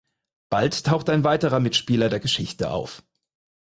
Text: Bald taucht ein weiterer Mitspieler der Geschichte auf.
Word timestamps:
Bald 0.49 0.83
taucht 0.87 1.11
ein 1.11 1.23
weiterer 1.23 1.59
Mitspieler 1.59 2.09
der 2.09 2.19
Geschichte 2.19 2.71
auf. 2.71 3.03